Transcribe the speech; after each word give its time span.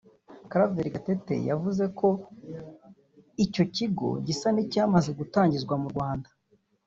Claver 0.51 0.87
Gatete 0.93 1.35
yavuze 1.49 1.83
ko 1.99 2.07
icyo 3.45 3.63
kigo 3.75 4.07
gisa 4.25 4.47
n’icyamaze 4.51 5.09
gutangizwa 5.19 5.75
mu 5.81 5.89
Rwanda 5.93 6.29